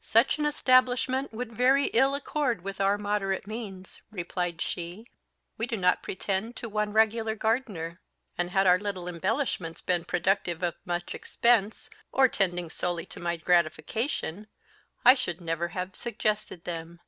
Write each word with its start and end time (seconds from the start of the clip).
"Such 0.00 0.38
an 0.38 0.46
establishment 0.46 1.32
would 1.32 1.50
very 1.52 1.86
ill 1.86 2.14
accord 2.14 2.62
with 2.62 2.80
our 2.80 2.96
moderate 2.96 3.48
means," 3.48 4.00
replied 4.12 4.60
she; 4.60 5.08
"we 5.58 5.66
do 5.66 5.76
not 5.76 6.04
pretend 6.04 6.54
to 6.58 6.68
one 6.68 6.92
regular 6.92 7.34
gardener; 7.34 8.00
and 8.38 8.50
had 8.50 8.64
our 8.68 8.78
little 8.78 9.08
embellishments 9.08 9.80
been 9.80 10.04
productive 10.04 10.62
of 10.62 10.76
much 10.84 11.16
expense, 11.16 11.90
or 12.12 12.28
tending 12.28 12.70
solely 12.70 13.06
to 13.06 13.18
my 13.18 13.36
gratification, 13.36 14.46
I 15.04 15.14
should 15.16 15.40
never 15.40 15.66
have 15.74 15.96
suggested 15.96 16.62
them. 16.62 17.00